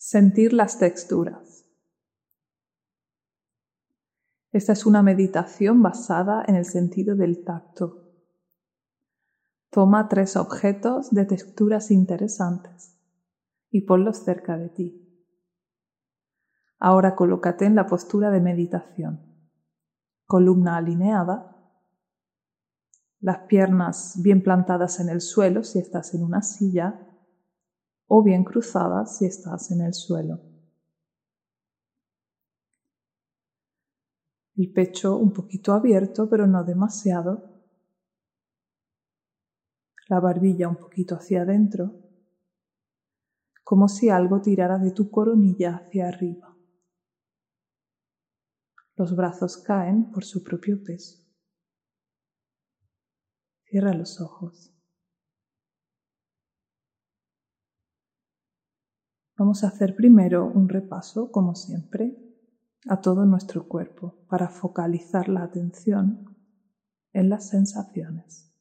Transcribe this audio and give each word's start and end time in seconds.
Sentir 0.00 0.52
las 0.52 0.78
texturas. 0.78 1.64
Esta 4.52 4.72
es 4.72 4.86
una 4.86 5.02
meditación 5.02 5.82
basada 5.82 6.44
en 6.46 6.54
el 6.54 6.64
sentido 6.66 7.16
del 7.16 7.42
tacto. 7.44 8.08
Toma 9.70 10.08
tres 10.08 10.36
objetos 10.36 11.10
de 11.10 11.24
texturas 11.24 11.90
interesantes 11.90 12.96
y 13.72 13.80
ponlos 13.80 14.18
cerca 14.18 14.56
de 14.56 14.68
ti. 14.68 15.28
Ahora 16.78 17.16
colócate 17.16 17.64
en 17.64 17.74
la 17.74 17.86
postura 17.86 18.30
de 18.30 18.40
meditación. 18.40 19.20
Columna 20.26 20.76
alineada, 20.76 21.56
las 23.18 23.38
piernas 23.48 24.14
bien 24.22 24.44
plantadas 24.44 25.00
en 25.00 25.08
el 25.08 25.20
suelo 25.20 25.64
si 25.64 25.80
estás 25.80 26.14
en 26.14 26.22
una 26.22 26.42
silla 26.42 27.07
o 28.08 28.22
bien 28.22 28.42
cruzadas 28.42 29.18
si 29.18 29.26
estás 29.26 29.70
en 29.70 29.82
el 29.82 29.94
suelo. 29.94 30.40
El 34.56 34.72
pecho 34.72 35.16
un 35.16 35.32
poquito 35.32 35.72
abierto, 35.72 36.28
pero 36.28 36.46
no 36.46 36.64
demasiado. 36.64 37.62
La 40.08 40.20
barbilla 40.20 40.68
un 40.68 40.76
poquito 40.76 41.14
hacia 41.14 41.42
adentro, 41.42 41.94
como 43.62 43.88
si 43.88 44.08
algo 44.08 44.40
tirara 44.40 44.78
de 44.78 44.90
tu 44.90 45.10
coronilla 45.10 45.76
hacia 45.76 46.08
arriba. 46.08 46.56
Los 48.96 49.14
brazos 49.14 49.58
caen 49.58 50.10
por 50.10 50.24
su 50.24 50.42
propio 50.42 50.82
peso. 50.82 51.22
Cierra 53.66 53.92
los 53.92 54.20
ojos. 54.20 54.77
Vamos 59.38 59.62
a 59.62 59.68
hacer 59.68 59.94
primero 59.94 60.50
un 60.50 60.68
repaso, 60.68 61.30
como 61.30 61.54
siempre, 61.54 62.12
a 62.88 63.00
todo 63.00 63.24
nuestro 63.24 63.68
cuerpo 63.68 64.18
para 64.26 64.48
focalizar 64.48 65.28
la 65.28 65.44
atención 65.44 66.24
en 67.12 67.28
las 67.28 67.46
sensaciones. 67.46 68.52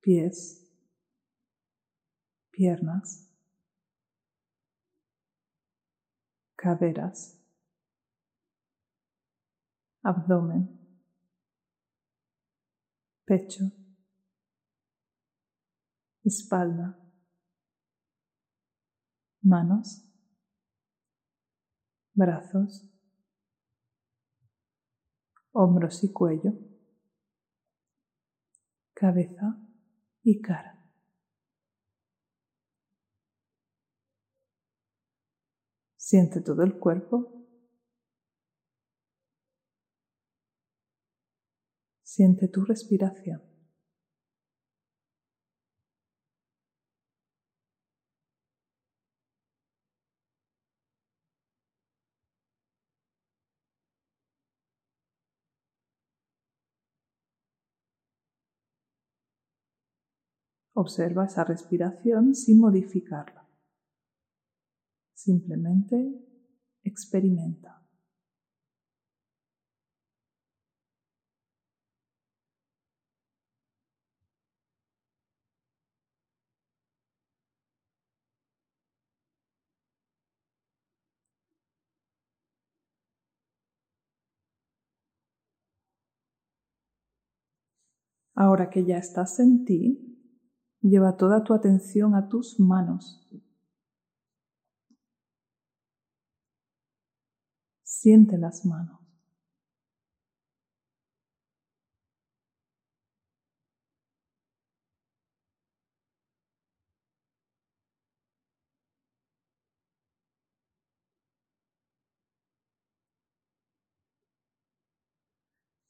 Pies, 0.00 0.66
piernas, 2.50 3.28
caderas, 6.56 7.38
abdomen, 10.02 10.70
pecho, 13.26 13.64
espalda, 16.24 16.96
manos, 19.42 20.04
brazos, 22.14 22.90
hombros 25.52 26.04
y 26.04 26.12
cuello, 26.12 26.52
cabeza 28.94 29.58
y 30.22 30.40
cara. 30.40 30.80
Siente 35.96 36.40
todo 36.40 36.64
el 36.64 36.76
cuerpo. 36.78 37.46
Siente 42.02 42.48
tu 42.48 42.64
respiración. 42.64 43.49
Observa 60.74 61.26
esa 61.26 61.44
respiración 61.44 62.34
sin 62.34 62.60
modificarla. 62.60 63.46
Simplemente 65.14 65.96
experimenta. 66.82 67.80
Ahora 88.34 88.70
que 88.70 88.86
ya 88.86 88.96
estás 88.96 89.38
en 89.38 89.66
ti, 89.66 90.10
Lleva 90.82 91.16
toda 91.16 91.44
tu 91.44 91.52
atención 91.52 92.14
a 92.14 92.28
tus 92.28 92.58
manos. 92.58 93.20
Siente 97.82 98.38
las 98.38 98.64
manos. 98.64 98.98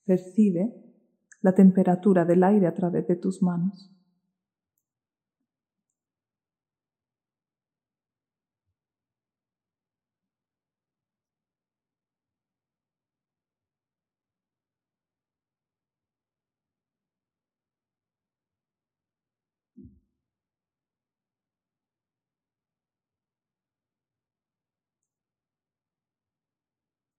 Percibe 0.04 0.74
la 1.42 1.54
temperatura 1.54 2.24
del 2.24 2.42
aire 2.42 2.66
a 2.66 2.74
través 2.74 3.06
de 3.06 3.14
tus 3.14 3.40
manos. 3.40 3.99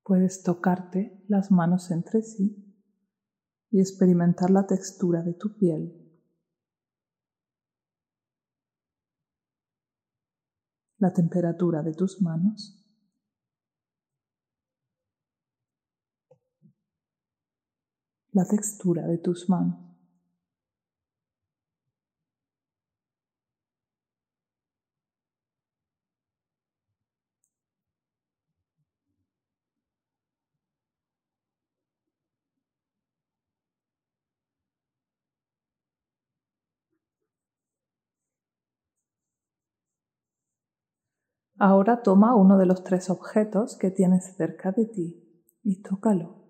Puedes 0.04 0.44
tocarte 0.44 1.24
las 1.28 1.52
manos 1.52 1.92
entre 1.92 2.22
sí 2.22 2.72
y 3.70 3.80
experimentar 3.80 4.50
la 4.50 4.66
textura 4.66 5.22
de 5.22 5.34
tu 5.34 5.56
piel. 5.58 5.98
La 10.98 11.14
temperatura 11.14 11.82
de 11.82 11.94
tus 11.94 12.22
manos. 12.22 12.78
La 18.32 18.46
textura 18.46 19.08
de 19.08 19.18
tus 19.18 19.50
manos. 19.50 19.91
Ahora 41.64 42.02
toma 42.02 42.34
uno 42.34 42.58
de 42.58 42.66
los 42.66 42.84
tres 42.84 43.12
objetos 43.12 43.78
que 43.78 43.92
tienes 43.92 44.36
cerca 44.36 44.72
de 44.72 44.88
ti 44.88 45.46
y 45.62 45.84
tócalo. 45.84 46.50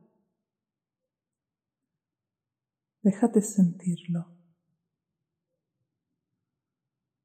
Déjate 3.02 3.42
sentirlo. 3.42 4.28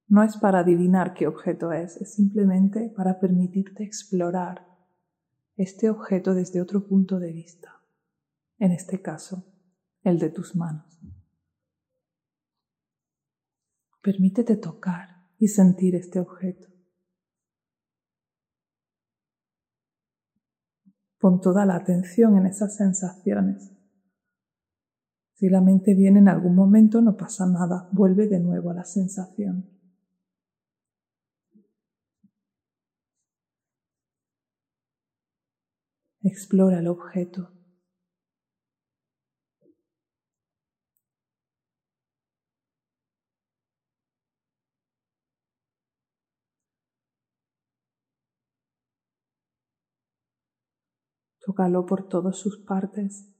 No 0.09 0.25
es 0.25 0.37
para 0.37 0.59
adivinar 0.59 1.15
qué 1.15 1.29
objeto 1.29 1.71
es, 1.71 1.97
es 1.99 2.13
simplemente 2.13 2.93
para 2.97 3.21
permitirte 3.21 3.85
explorar 3.85 4.67
este 5.55 5.89
objeto 5.89 6.35
desde 6.35 6.61
otro 6.61 6.89
punto 6.89 7.21
de 7.21 7.31
vista, 7.31 7.85
en 8.59 8.73
este 8.73 9.01
caso, 9.01 9.47
el 10.03 10.19
de 10.19 10.31
tus 10.31 10.57
manos. 10.57 11.01
Permítete 14.03 14.57
tocar 14.57 15.29
y 15.39 15.47
sentir 15.47 15.95
este 15.95 16.19
objeto. 16.19 16.76
con 21.27 21.41
toda 21.41 21.67
la 21.67 21.75
atención 21.75 22.37
en 22.37 22.47
esas 22.47 22.77
sensaciones. 22.77 23.73
Si 25.35 25.49
la 25.49 25.61
mente 25.61 25.93
viene 25.93 26.21
en 26.21 26.29
algún 26.29 26.55
momento, 26.55 27.03
no 27.03 27.17
pasa 27.17 27.47
nada, 27.47 27.89
vuelve 27.91 28.29
de 28.29 28.39
nuevo 28.39 28.71
a 28.71 28.75
la 28.75 28.85
sensación. 28.85 29.69
Explora 36.23 36.79
el 36.79 36.87
objeto. 36.87 37.56
Tócalo 51.57 51.87
por 51.87 52.07
todas 52.07 52.37
sus 52.37 52.59
partes. 52.59 53.33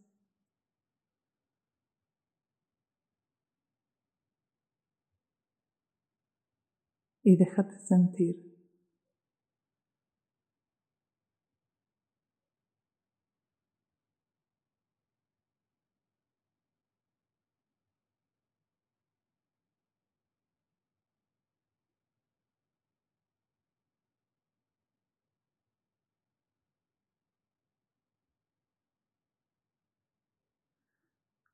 Y 7.23 7.37
déjate 7.37 7.79
sentir. 7.81 8.56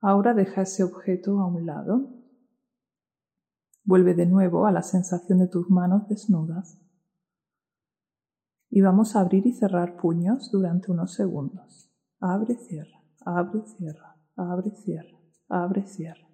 Ahora 0.04 0.34
deja 0.34 0.62
ese 0.62 0.82
objeto 0.82 1.38
a 1.38 1.46
un 1.46 1.64
lado. 1.64 2.10
Vuelve 3.84 4.14
de 4.14 4.26
nuevo 4.26 4.66
a 4.66 4.72
la 4.72 4.82
sensación 4.82 5.38
de 5.38 5.46
tus 5.46 5.70
manos 5.70 6.08
desnudas. 6.08 6.76
Y 8.68 8.80
vamos 8.80 9.14
a 9.14 9.20
abrir 9.20 9.46
y 9.46 9.52
cerrar 9.52 9.96
puños 9.96 10.50
durante 10.50 10.90
unos 10.90 11.14
segundos. 11.14 11.88
Abre, 12.18 12.56
cierra, 12.56 13.00
abre, 13.24 13.62
cierra, 13.64 14.16
abre, 14.34 14.72
cierra, 14.72 15.18
abre, 15.48 15.86
cierra. 15.86 16.28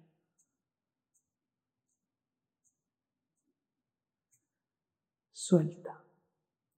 Suelta. 5.31 6.03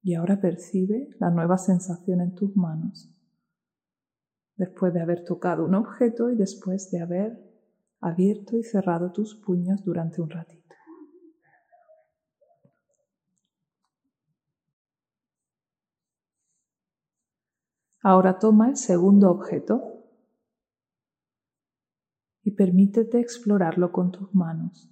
Y 0.01 0.15
ahora 0.15 0.41
percibe 0.41 1.15
la 1.19 1.29
nueva 1.29 1.57
sensación 1.57 2.19
en 2.19 2.35
tus 2.35 2.53
manos 2.57 3.15
después 4.61 4.93
de 4.93 5.01
haber 5.01 5.25
tocado 5.25 5.65
un 5.65 5.73
objeto 5.73 6.29
y 6.29 6.35
después 6.35 6.91
de 6.91 7.01
haber 7.01 7.35
abierto 7.99 8.55
y 8.57 8.63
cerrado 8.63 9.11
tus 9.11 9.33
puños 9.33 9.83
durante 9.83 10.21
un 10.21 10.29
ratito. 10.29 10.75
Ahora 18.03 18.37
toma 18.37 18.69
el 18.69 18.77
segundo 18.77 19.31
objeto 19.31 20.05
y 22.43 22.51
permítete 22.51 23.19
explorarlo 23.19 23.91
con 23.91 24.11
tus 24.11 24.31
manos, 24.35 24.91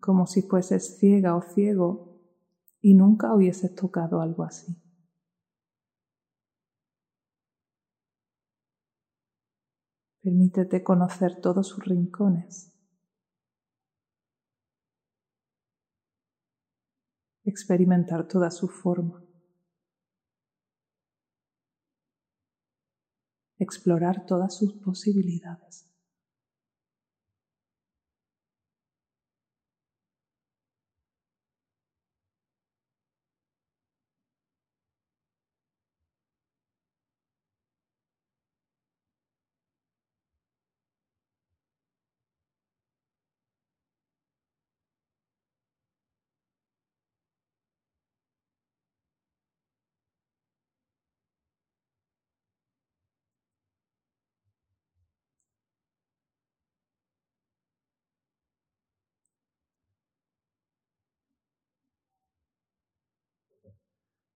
como 0.00 0.26
si 0.26 0.42
fueses 0.42 0.98
ciega 0.98 1.36
o 1.36 1.42
ciego 1.42 2.20
y 2.80 2.94
nunca 2.94 3.32
hubieses 3.32 3.76
tocado 3.76 4.20
algo 4.20 4.42
así. 4.42 4.81
Permítete 10.22 10.84
conocer 10.84 11.40
todos 11.40 11.66
sus 11.66 11.84
rincones. 11.84 12.72
Experimentar 17.44 18.28
toda 18.28 18.52
su 18.52 18.68
forma. 18.68 19.24
Explorar 23.58 24.24
todas 24.24 24.56
sus 24.56 24.74
posibilidades. 24.74 25.91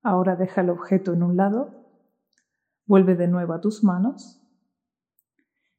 Ahora 0.09 0.37
deja 0.37 0.61
el 0.61 0.71
objeto 0.71 1.15
en 1.15 1.25
un 1.25 1.37
lado, 1.37 1.85
vuelve 2.87 3.17
de 3.17 3.27
nuevo 3.27 3.55
a 3.55 3.61
tus 3.61 3.83
manos 3.83 4.41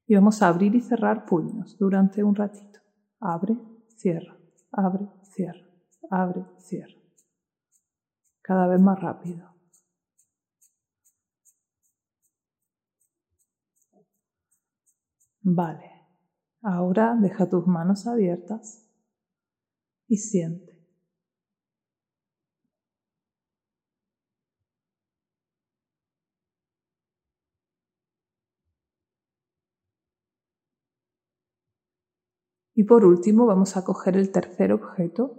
y 0.05 0.15
vamos 0.15 0.41
a 0.41 0.49
abrir 0.49 0.75
y 0.75 0.81
cerrar 0.81 1.25
puños 1.25 1.77
durante 1.77 2.25
un 2.25 2.35
ratito. 2.35 2.81
Abre, 3.21 3.57
cierra, 3.95 4.37
abre, 4.73 5.07
cierra, 5.21 5.65
abre, 6.11 6.45
cierra. 6.57 6.99
Cada 8.41 8.67
vez 8.67 8.81
más 8.81 8.99
rápido. 8.99 9.49
Vale, 15.39 15.89
ahora 16.63 17.15
deja 17.17 17.49
tus 17.49 17.65
manos 17.65 18.05
abiertas 18.07 18.91
y 20.09 20.17
siente. 20.17 20.66
Y 32.79 32.83
por 32.83 33.03
último 33.05 33.47
vamos 33.47 33.75
a 33.75 33.83
coger 33.83 34.15
el 34.17 34.31
tercer 34.31 34.71
objeto. 34.71 35.35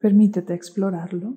Permítete 0.00 0.54
explorarlo. 0.54 1.36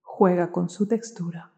Juega 0.00 0.50
con 0.50 0.70
su 0.70 0.88
textura. 0.88 1.53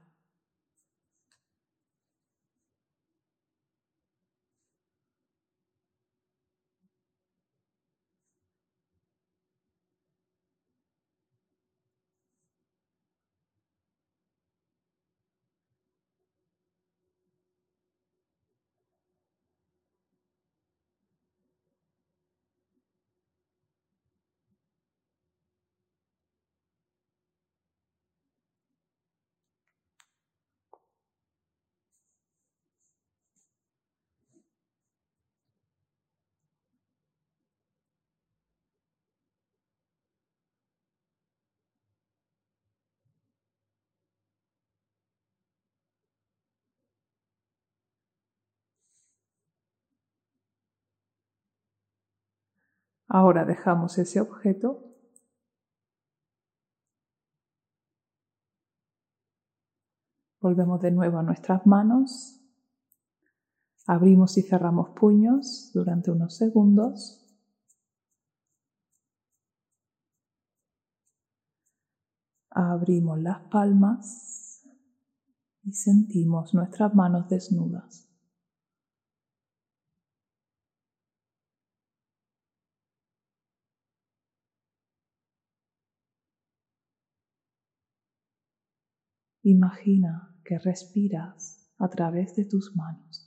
Ahora 53.19 53.47
dejamos 53.47 53.97
ese 53.97 54.21
objeto 54.21 54.83
Volvemos 60.39 60.83
de 60.83 60.91
nuevo 60.91 61.19
a 61.19 61.23
nuestras 61.23 61.67
manos. 61.67 62.41
Abrimos 63.87 64.37
y 64.37 64.43
cerramos 64.43 64.91
puños 64.91 65.71
durante 65.73 66.11
unos 66.11 66.37
segundos. 66.37 67.27
Abrimos 72.51 73.19
las 73.19 73.41
palmas 73.49 74.63
y 75.65 75.73
sentimos 75.73 76.53
nuestras 76.53 76.95
manos 76.95 77.29
desnudas. 77.31 78.06
Imagina 89.49 90.35
que 90.45 90.59
respiras 90.59 91.71
a 91.79 91.89
través 91.89 92.35
de 92.35 92.47
tus 92.47 92.75
manos. 92.75 93.26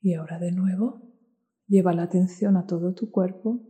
Y 0.00 0.14
ahora 0.14 0.38
de 0.38 0.52
nuevo, 0.52 1.02
lleva 1.66 1.92
la 1.92 2.04
atención 2.04 2.56
a 2.56 2.66
todo 2.66 2.94
tu 2.94 3.10
cuerpo, 3.10 3.60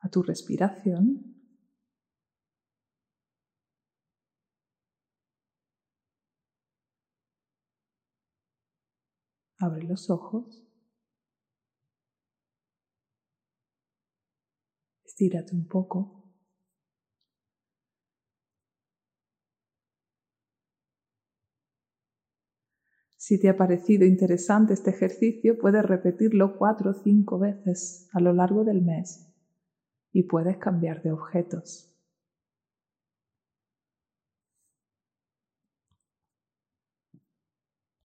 a 0.00 0.08
tu 0.08 0.22
respiración. 0.22 1.34
Abre 9.60 9.82
los 9.82 10.08
ojos. 10.08 10.64
Estírate 15.04 15.54
un 15.54 15.66
poco. 15.66 16.17
Si 23.28 23.38
te 23.38 23.50
ha 23.50 23.58
parecido 23.58 24.06
interesante 24.06 24.72
este 24.72 24.88
ejercicio, 24.88 25.58
puedes 25.58 25.84
repetirlo 25.84 26.56
cuatro 26.56 26.92
o 26.92 26.94
cinco 26.94 27.38
veces 27.38 28.08
a 28.14 28.20
lo 28.20 28.32
largo 28.32 28.64
del 28.64 28.80
mes 28.80 29.30
y 30.10 30.22
puedes 30.22 30.56
cambiar 30.56 31.02
de 31.02 31.12
objetos. 31.12 31.94